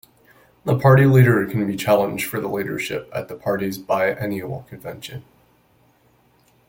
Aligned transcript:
The 0.65 0.75
party 0.79 1.05
leader 1.05 1.45
can 1.45 1.67
be 1.67 1.77
challenged 1.77 2.27
for 2.27 2.41
the 2.41 2.47
leadership 2.47 3.07
at 3.13 3.27
the 3.27 3.35
party's 3.35 3.77
biennial 3.77 4.65
convention. 4.67 5.23